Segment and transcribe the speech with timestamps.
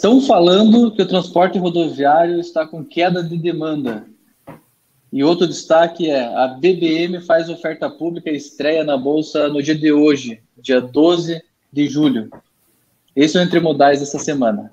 [0.00, 4.06] Estão falando que o transporte rodoviário está com queda de demanda.
[5.12, 9.74] E outro destaque é: a BBM faz oferta pública e estreia na Bolsa no dia
[9.74, 11.42] de hoje, dia 12
[11.72, 12.30] de julho.
[13.16, 14.72] Esse é o Entre Modais dessa semana.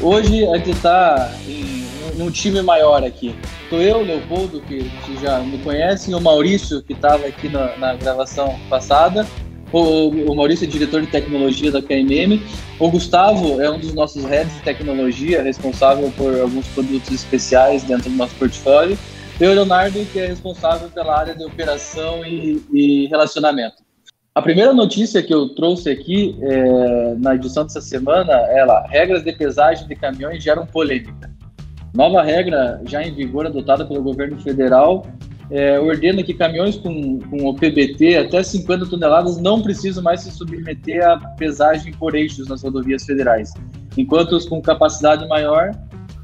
[0.00, 1.34] Hoje a gente está
[2.18, 3.34] num time maior aqui.
[3.70, 7.94] Sou eu, Leopoldo, que, que já me conhecem, o Maurício, que estava aqui na, na,
[7.94, 9.26] gravação passada,
[9.72, 12.42] o, o, Maurício é diretor de tecnologia da KMM,
[12.78, 18.10] o Gustavo é um dos nossos heads de tecnologia, responsável por alguns produtos especiais dentro
[18.10, 18.98] do nosso portfólio,
[19.40, 23.86] e o Leonardo, que é responsável pela área de operação e, e relacionamento.
[24.34, 29.22] A primeira notícia que eu trouxe aqui é, na edição dessa semana é lá, regras
[29.22, 31.37] de pesagem de caminhões geram polêmica.
[31.98, 35.04] Nova regra já em vigor adotada pelo governo federal
[35.50, 40.30] é, ordena que caminhões com, com o PBT até 50 toneladas não precisam mais se
[40.30, 43.52] submeter à pesagem por eixos nas rodovias federais,
[43.96, 45.72] enquanto os com capacidade maior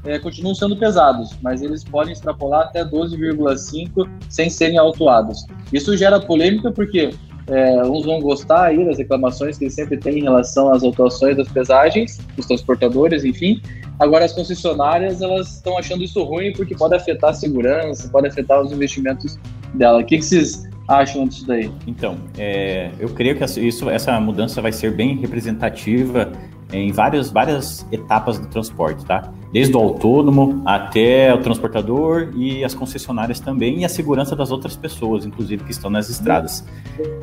[0.05, 5.45] é, continuam sendo pesados, mas eles podem extrapolar até 12,5 sem serem autuados.
[5.73, 7.09] Isso gera polêmica porque
[7.47, 11.49] é, uns vão gostar aí das reclamações que sempre tem em relação às autuações das
[11.49, 13.61] pesagens, dos transportadores, enfim.
[13.99, 18.61] Agora, as concessionárias, elas estão achando isso ruim porque pode afetar a segurança, pode afetar
[18.61, 19.37] os investimentos
[19.73, 20.01] dela.
[20.01, 21.71] O que, que vocês acham disso daí?
[21.87, 26.31] Então, é, eu creio que isso, essa mudança vai ser bem representativa
[26.73, 29.31] em várias, várias etapas do transporte, tá?
[29.53, 34.75] Desde o autônomo até o transportador e as concessionárias também, e a segurança das outras
[34.75, 36.65] pessoas, inclusive, que estão nas estradas.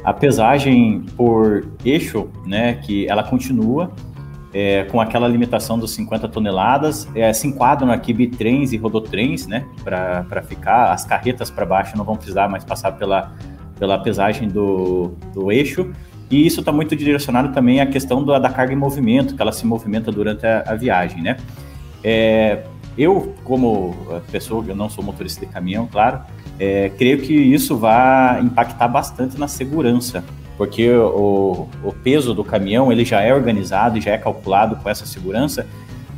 [0.05, 3.91] A pesagem por eixo, né, que ela continua
[4.55, 9.67] é, com aquela limitação dos 50 toneladas, é, se enquadram aqui bitrens e rodotrens, né,
[9.83, 13.33] para ficar, as carretas para baixo não vão precisar mais passar pela,
[13.79, 15.91] pela pesagem do, do eixo,
[16.31, 19.53] e isso está muito direcionado também à questão da, da, carga em movimento, que ela
[19.53, 21.37] se movimenta durante a, a viagem, né?
[22.03, 22.65] É,
[22.97, 23.95] eu, como
[24.31, 26.21] pessoa, eu não sou motorista de caminhão, claro,
[26.59, 30.23] é, creio que isso vai impactar bastante na segurança,
[30.57, 34.89] porque o, o, peso do caminhão ele já é organizado e já é calculado com
[34.89, 35.67] essa segurança,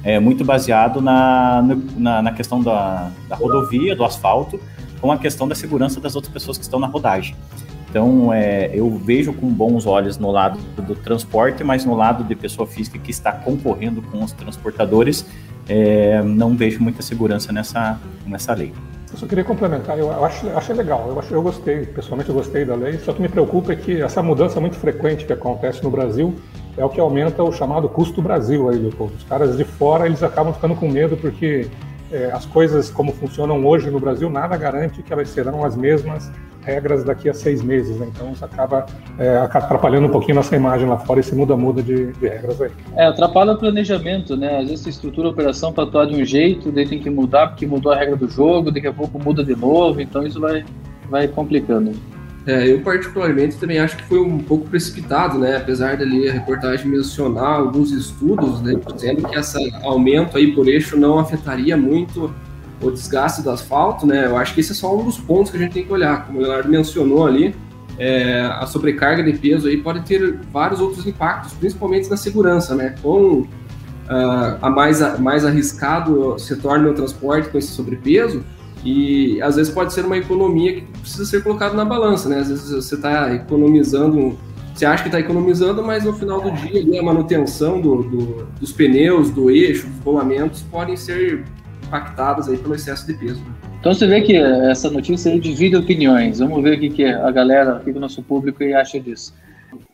[0.03, 1.65] é muito baseado na,
[1.97, 4.61] na, na questão da, da rodovia, do asfalto,
[5.00, 7.34] com a questão da segurança das outras pessoas que estão na rodagem.
[7.89, 12.34] Então, é, eu vejo com bons olhos no lado do transporte, mas no lado de
[12.34, 15.25] pessoa física que está concorrendo com os transportadores,
[15.69, 18.73] é, não vejo muita segurança nessa, nessa lei.
[19.15, 22.65] Eu só queria complementar, eu acho, achei legal, eu, acho, eu gostei, pessoalmente eu gostei
[22.65, 25.89] da lei, só que me preocupa é que essa mudança muito frequente que acontece no
[25.89, 26.35] Brasil
[26.77, 30.53] é o que aumenta o chamado custo Brasil aí, Os caras de fora, eles acabam
[30.53, 31.69] ficando com medo porque
[32.11, 36.29] é, as coisas como funcionam hoje no Brasil, nada garante que elas serão as mesmas
[36.65, 38.09] regras daqui a seis meses, né?
[38.15, 38.87] Então isso acaba
[39.19, 42.71] é, atrapalhando um pouquinho nossa imagem lá fora, esse muda-muda de, de, regras aí.
[42.97, 44.59] É, atrapalha o planejamento, né?
[44.59, 47.49] Às vezes você estrutura a operação para atuar de um jeito, daí tem que mudar
[47.49, 50.65] porque mudou a regra do jogo, daqui a pouco muda de novo, então isso vai,
[51.09, 51.93] vai complicando.
[52.47, 55.57] É, eu particularmente também acho que foi um pouco precipitado, né?
[55.57, 60.97] Apesar dali a reportagem mencionar alguns estudos, né, dizendo que esse aumento aí por eixo
[60.97, 62.31] não afetaria muito
[62.84, 64.27] o desgaste do asfalto, né?
[64.27, 66.27] Eu acho que esse é só um dos pontos que a gente tem que olhar.
[66.27, 67.55] Como o Leonardo mencionou ali,
[67.99, 72.94] é, a sobrecarga de peso aí pode ter vários outros impactos, principalmente na segurança, né?
[73.03, 78.44] Com uh, a mais, a, mais arriscado se torna o transporte com esse sobrepeso,
[78.84, 82.39] e às vezes pode ser uma economia que precisa ser colocada na balança, né?
[82.41, 84.37] Às vezes você está economizando,
[84.75, 88.73] você acha que está economizando, mas no final do dia a manutenção do, do, dos
[88.73, 91.44] pneus, do eixo, dos rolamentos podem ser
[91.84, 93.41] impactadas aí pelo excesso de peso.
[93.41, 93.55] Né?
[93.81, 96.39] Então você vê que essa notícia divide opiniões.
[96.39, 99.34] Vamos ver o que, que a galera, o que, o nosso público acha disso.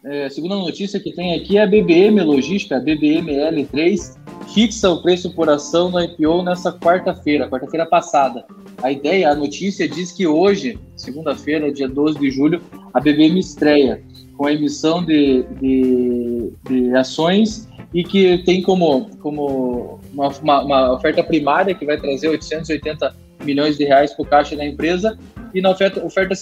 [0.04, 4.16] É, a segunda notícia que tem aqui é a BBM Logística, a BBML3,
[4.54, 8.44] fixa o preço por ação no IPO nessa quarta-feira, quarta-feira passada.
[8.82, 12.62] A ideia, a notícia diz que hoje, segunda-feira, dia 12 de julho,
[12.92, 14.02] a BBM estreia
[14.36, 20.92] com a emissão de, de, de ações e que tem como, como uma, uma, uma,
[20.92, 23.14] oferta primária que vai trazer 880
[23.44, 25.18] milhões de reais para o caixa da empresa
[25.54, 26.34] e na oferta, oferta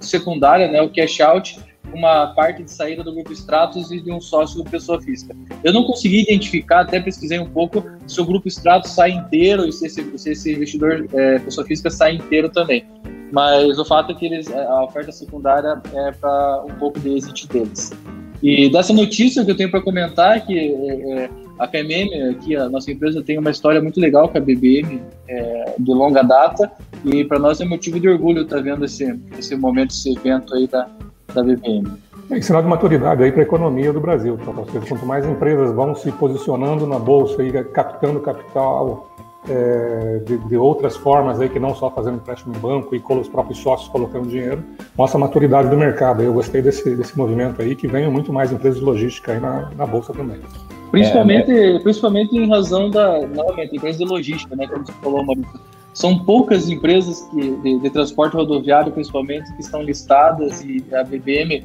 [0.00, 1.58] secundária, né, o cash out,
[1.92, 5.34] uma parte de saída do grupo Stratos e de um sócio pessoa física.
[5.64, 9.72] Eu não consegui identificar, até pesquisei um pouco, se o grupo Stratos sai inteiro e
[9.72, 12.84] se esse, se esse investidor é, pessoa física sai inteiro também.
[13.32, 17.48] Mas o fato é que eles, a oferta secundária é para um pouco de exit
[17.48, 17.90] deles.
[18.42, 22.68] E dessa notícia que eu tenho para comentar é que é, a KMM, aqui a
[22.68, 25.00] nossa empresa tem uma história muito legal com a BBM.
[25.28, 26.70] É, é, de longa data
[27.04, 30.54] e para nós é motivo de orgulho estar tá vendo esse, esse momento, esse evento
[30.54, 30.88] aí da,
[31.32, 31.90] da BPM.
[32.30, 34.38] É sinal de maturidade aí para a economia do Brasil.
[34.38, 34.52] Tá?
[34.88, 39.09] Quanto mais empresas vão se posicionando na bolsa e captando capital
[39.48, 43.18] é, de, de, outras formas aí que não só fazendo empréstimo no banco e com
[43.18, 44.62] os próprios sócios colocando dinheiro,
[44.96, 46.22] mostra a maturidade do mercado.
[46.22, 49.70] Eu gostei desse, desse movimento aí, que venham muito mais empresas de logística aí na,
[49.76, 50.38] na bolsa também.
[50.90, 55.60] Principalmente, é, principalmente em razão da, novamente, empresa de logística, né, como você falou, Maurício.
[55.92, 61.64] São poucas empresas que, de, de, transporte rodoviário, principalmente, que estão listadas e a BBM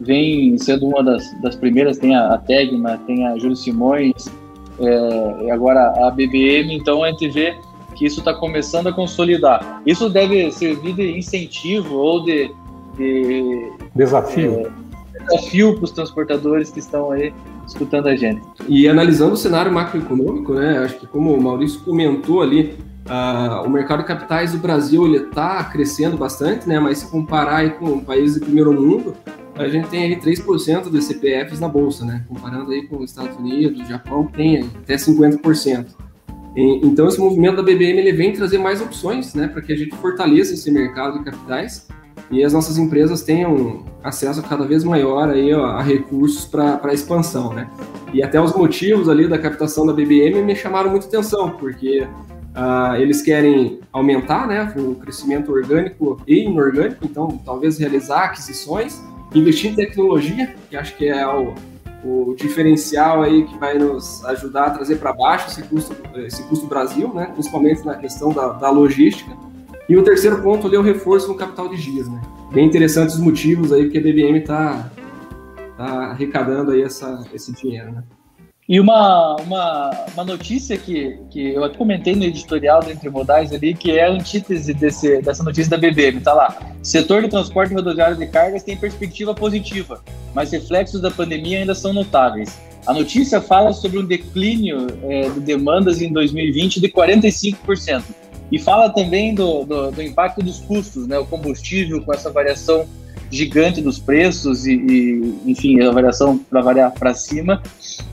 [0.00, 4.30] vem sendo uma das, das primeiras, tem a, a Tegma, tem a Júlio Simões,
[4.78, 7.56] é, agora a BBM, então a gente vê
[7.94, 9.82] que isso está começando a consolidar.
[9.86, 12.50] Isso deve servir de incentivo ou de,
[12.96, 14.66] de desafio.
[14.66, 17.32] É, desafio para os transportadores que estão aí
[17.66, 18.42] escutando a gente.
[18.68, 22.76] E analisando o cenário macroeconômico, né, acho que como o Maurício comentou ali,
[23.06, 27.78] uh, o mercado de capitais do Brasil ele está crescendo bastante, né, mas se comparar
[27.78, 29.14] com países do primeiro mundo,
[29.58, 32.24] a gente tem aí 3% dos CPFs na bolsa, né?
[32.28, 35.86] Comparando aí com os Estados Unidos, Japão, tem até 50%.
[36.54, 39.76] E, então esse movimento da BBM ele vem trazer mais opções, né, para que a
[39.76, 41.86] gente fortaleça esse mercado de capitais
[42.30, 47.52] e as nossas empresas tenham acesso cada vez maior aí ó, a recursos para expansão,
[47.52, 47.68] né?
[48.12, 52.96] E até os motivos ali da captação da BBM me chamaram muita atenção, porque uh,
[52.96, 59.02] eles querem aumentar, né, o crescimento orgânico e inorgânico, então talvez realizar aquisições
[59.38, 61.54] investir em tecnologia, que acho que é o,
[62.04, 66.66] o diferencial aí que vai nos ajudar a trazer para baixo esse custo, esse custo
[66.66, 67.26] Brasil, né?
[67.32, 69.30] principalmente na questão da, da logística.
[69.88, 72.08] E o terceiro ponto ali é o reforço no capital de dias.
[72.08, 72.20] Né?
[72.52, 74.90] Bem interessantes os motivos aí que a BBM está
[75.76, 77.92] tá arrecadando aí essa, esse dinheiro.
[77.92, 78.02] Né?
[78.68, 83.52] E uma, uma, uma notícia que, que eu até comentei no editorial do Entre Modais
[83.52, 86.58] ali, que é a antítese desse, dessa notícia da BBM, tá lá.
[86.82, 90.02] Setor de transporte rodoviário de cargas tem perspectiva positiva,
[90.34, 92.58] mas reflexos da pandemia ainda são notáveis.
[92.84, 98.02] A notícia fala sobre um declínio é, de demandas em 2020 de 45%.
[98.50, 101.18] E fala também do, do, do impacto dos custos, né?
[101.18, 102.86] O combustível com essa variação
[103.30, 107.62] gigante dos preços e, e enfim, a variação para variar para cima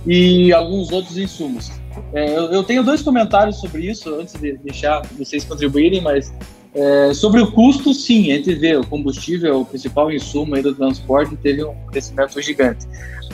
[0.05, 1.71] e alguns outros insumos.
[2.13, 6.33] É, eu, eu, tenho dois comentários sobre isso antes de deixar vocês contribuírem, mas
[6.73, 11.35] é, sobre o custo, sim, a gente vê o combustível, o principal insumo do transporte,
[11.35, 12.87] teve um crescimento gigante.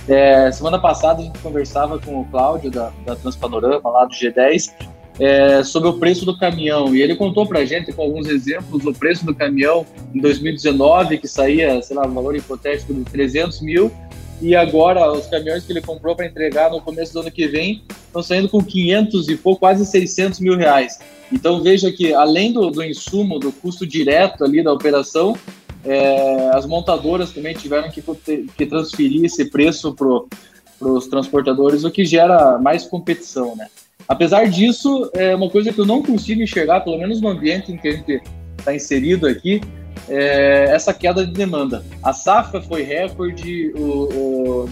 [0.08, 4.72] É, semana passada a gente conversava com o Cláudio da, da Transpanorama, lá do G10,
[5.19, 6.95] é, sobre o preço do caminhão.
[6.95, 11.18] E ele contou para a gente, com alguns exemplos, o preço do caminhão em 2019,
[11.18, 13.92] que saía, sei lá, um valor hipotético de 300 mil,
[14.42, 17.83] e agora os caminhões que ele comprou para entregar no começo do ano que vem
[18.07, 20.98] estão saindo com 500 e pouco, quase 600 mil reais.
[21.31, 25.36] Então veja que além do, do insumo, do custo direto ali da operação,
[25.83, 28.01] é, as montadoras também tiveram que,
[28.57, 33.68] que transferir esse preço para os transportadores, o que gera mais competição, né?
[34.10, 37.78] Apesar disso, é uma coisa que eu não consigo enxergar, pelo menos no ambiente em
[37.78, 38.22] que a gente
[38.58, 39.62] está inserido aqui,
[40.10, 41.86] é essa queda de demanda.
[42.02, 44.70] A safra foi recorde, o, o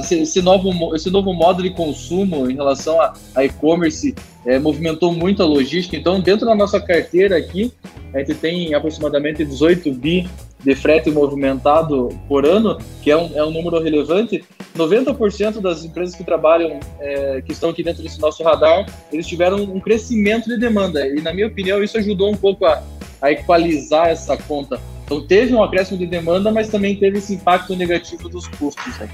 [0.00, 4.14] esse, novo, esse novo modo de consumo em relação a, e-commerce
[4.46, 5.94] é, movimentou muito a logística.
[5.94, 7.70] Então, dentro da nossa carteira aqui,
[8.14, 10.26] a gente tem aproximadamente 18 bi
[10.64, 14.42] de frete movimentado por ano, que é um, é um número relevante,
[14.76, 19.58] 90% das empresas que trabalham, é, que estão aqui dentro desse nosso radar, eles tiveram
[19.62, 21.06] um crescimento de demanda.
[21.06, 22.82] E, na minha opinião, isso ajudou um pouco a,
[23.20, 24.80] a equalizar essa conta.
[25.04, 29.00] Então, teve um acréscimo de demanda, mas também teve esse impacto negativo dos custos.
[29.00, 29.08] Aí.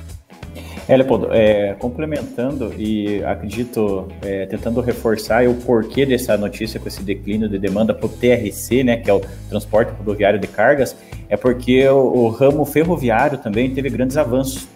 [0.90, 7.00] É, Leopoldo, é, complementando e acredito, é, tentando reforçar o porquê dessa notícia com esse
[7.00, 10.96] declínio de demanda para o TRC, né, que é o transporte rodoviário de cargas,
[11.28, 14.66] é porque o, o ramo ferroviário também teve grandes avanços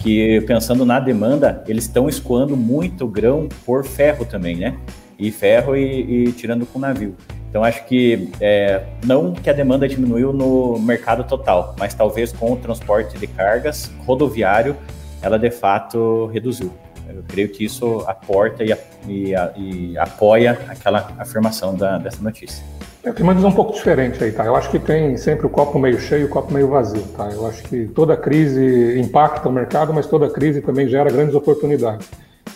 [0.00, 4.76] que pensando na demanda, eles estão escoando muito grão por ferro também, né?
[5.16, 7.14] E ferro e, e tirando com navio.
[7.48, 12.54] Então acho que é, não que a demanda diminuiu no mercado total, mas talvez com
[12.54, 14.76] o transporte de cargas rodoviário
[15.22, 16.72] ela de fato reduziu.
[17.08, 18.72] Eu creio que isso aporta e,
[19.08, 22.64] e, e apoia aquela afirmação da, dessa notícia.
[23.02, 24.44] Eu tenho uma visão um pouco diferente aí, tá?
[24.44, 27.30] Eu acho que tem sempre o copo meio cheio e o copo meio vazio, tá?
[27.30, 32.06] Eu acho que toda crise impacta o mercado, mas toda crise também gera grandes oportunidades.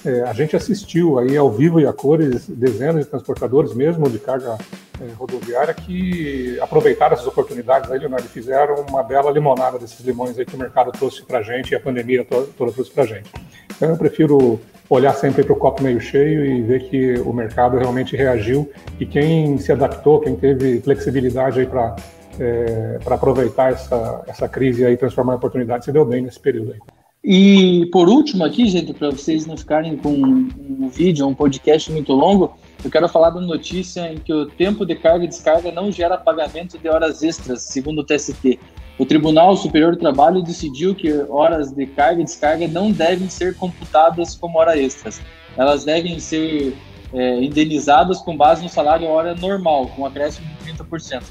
[0.04, 4.18] É, a gente assistiu aí ao vivo e a cores dezenas de transportadores, mesmo de
[4.18, 4.58] carga
[5.00, 10.38] é, rodoviária, que aproveitaram essas oportunidades aí, Leonardo, e fizeram uma bela limonada desses limões
[10.38, 13.06] aí que o mercado trouxe para a gente e a pandemia toda, trouxe para a
[13.06, 13.30] gente.
[13.74, 17.78] Então eu prefiro olhar sempre para o copo meio cheio e ver que o mercado
[17.78, 18.70] realmente reagiu
[19.00, 21.96] e quem se adaptou, quem teve flexibilidade aí para
[22.38, 26.72] é, para aproveitar essa, essa crise e transformar em oportunidade, se deu bem nesse período
[26.72, 26.80] aí.
[27.26, 32.12] E por último aqui, gente, para vocês não ficarem com um vídeo, um podcast muito
[32.12, 32.54] longo,
[32.84, 35.90] eu quero falar de uma notícia em que o tempo de carga e descarga não
[35.90, 38.60] gera pagamento de horas extras, segundo o TST.
[38.98, 43.56] O Tribunal Superior do Trabalho decidiu que horas de carga e descarga não devem ser
[43.56, 45.22] computadas como horas extras.
[45.56, 46.76] Elas devem ser
[47.14, 51.22] é, indenizadas com base no salário hora normal, com acréscimo de 30%.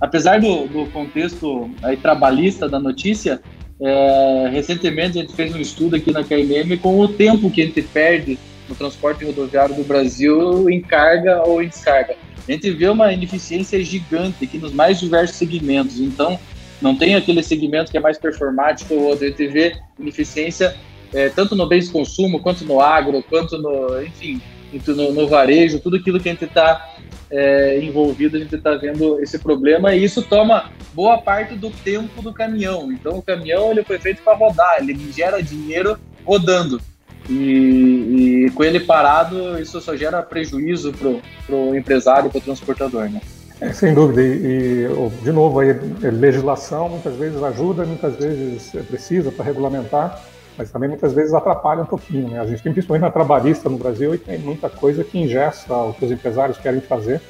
[0.00, 3.40] Apesar do, do contexto aí, trabalhista da notícia,
[3.82, 7.66] é, recentemente a gente fez um estudo aqui na KMM com o tempo que a
[7.66, 12.14] gente perde no transporte rodoviário do Brasil em carga ou em descarga.
[12.48, 15.98] A gente vê uma ineficiência gigante aqui nos mais diversos segmentos.
[16.00, 16.38] Então,
[16.80, 19.24] não tem aquele segmento que é mais performático ou outro.
[19.24, 20.76] A gente vê ineficiência
[21.12, 24.40] é, tanto no bens de consumo, quanto no agro, quanto no, enfim,
[24.86, 26.94] no, no varejo, tudo aquilo que a gente está
[27.32, 32.20] é, envolvido, a gente está vendo esse problema e isso toma boa parte do tempo
[32.20, 32.92] do caminhão.
[32.92, 36.78] Então, o caminhão ele foi feito para rodar, ele gera dinheiro rodando.
[37.30, 43.08] E, e, com ele parado, isso só gera prejuízo para o empresário, para o transportador.
[43.08, 43.20] Né?
[43.60, 44.88] É, sem dúvida, e, e,
[45.22, 45.64] de novo, a
[46.10, 50.20] legislação muitas vezes ajuda, muitas vezes precisa para regulamentar,
[50.56, 52.28] mas também muitas vezes atrapalha um pouquinho.
[52.28, 52.40] Né?
[52.40, 55.94] A gente tem principalmente na trabalhista no Brasil e tem muita coisa que ingessa o
[55.94, 57.20] que os empresários querem fazer.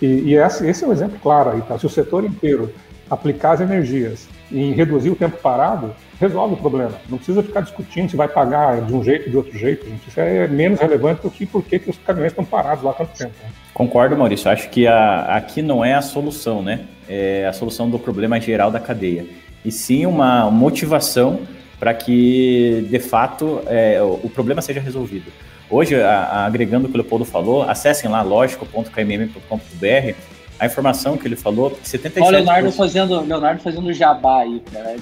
[0.00, 1.78] E, e esse, esse, é um exemplo claro aí, tá?
[1.78, 2.72] Se o setor inteiro
[3.10, 6.92] aplicar as energias e reduzir o tempo parado, resolve o problema.
[7.08, 9.86] Não precisa ficar discutindo se vai pagar de um jeito ou de outro jeito.
[9.86, 10.08] Gente.
[10.08, 13.34] Isso é menos relevante do que por que os caminhões estão parados lá tanto tempo.
[13.42, 13.50] Né?
[13.74, 14.50] Concordo, Maurício.
[14.50, 16.86] Acho que a, aqui não é a solução, né?
[17.08, 19.26] É a solução do problema geral da cadeia.
[19.64, 21.40] E sim uma motivação
[21.80, 25.32] para que, de fato, é, o, problema seja resolvido.
[25.70, 30.14] Hoje, a, a, agregando o que o Leopoldo falou, acessem lá lógico.kmm.com.br
[30.60, 32.12] a informação que ele falou, 77%...
[32.18, 34.94] Olha o Leonardo fazendo, Leonardo fazendo jabá aí, cara.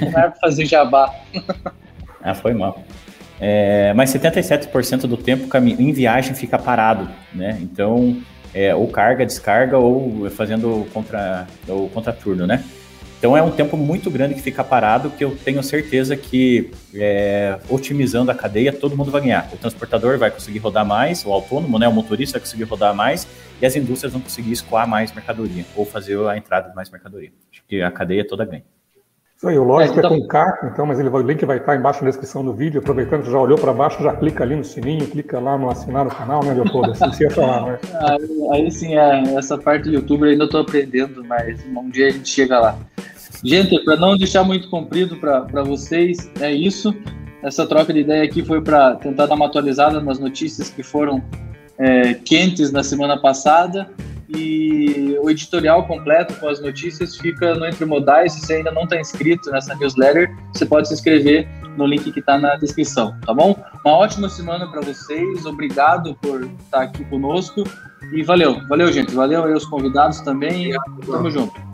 [0.00, 1.14] Leonardo fazer jabá.
[2.20, 2.82] ah, foi mal.
[3.40, 7.56] É, mas 77% do tempo em viagem fica parado, né?
[7.62, 8.16] Então,
[8.52, 12.64] é, ou carga, descarga, ou fazendo contra, ou contraturno, né?
[13.24, 17.58] Então é um tempo muito grande que fica parado, que eu tenho certeza que é,
[17.70, 19.48] otimizando a cadeia, todo mundo vai ganhar.
[19.50, 23.26] O transportador vai conseguir rodar mais, o autônomo, né, o motorista vai conseguir rodar mais,
[23.62, 27.32] e as indústrias vão conseguir escoar mais mercadoria, ou fazer a entrada de mais mercadoria.
[27.50, 28.62] Acho que a cadeia toda ganha.
[29.38, 30.14] Isso aí, o lógico é, então...
[30.14, 32.80] é com K, então, mas ele, o link vai estar embaixo na descrição do vídeo.
[32.80, 36.06] Aproveitando que já olhou para baixo, já clica ali no sininho, clica lá no assinar
[36.06, 36.90] o canal, né, Leopoldo?
[36.90, 37.78] Assim você ia falar, né?
[38.04, 42.08] Aí, aí sim, é, essa parte do YouTube eu ainda estou aprendendo, mas um dia
[42.08, 42.78] a gente chega lá.
[43.44, 46.94] Gente, para não deixar muito comprido para vocês, é isso.
[47.42, 51.22] Essa troca de ideia aqui foi para tentar dar uma atualizada nas notícias que foram
[51.78, 53.90] é, quentes na semana passada
[54.34, 58.32] e o editorial completo com as notícias fica no Entre Modais.
[58.32, 61.46] Se você ainda não está inscrito nessa newsletter, você pode se inscrever
[61.76, 63.62] no link que está na descrição, tá bom?
[63.84, 67.64] Uma ótima semana para vocês, obrigado por estar tá aqui conosco
[68.12, 70.70] e valeu, valeu gente, valeu aí os convidados também
[71.04, 71.73] tamo junto.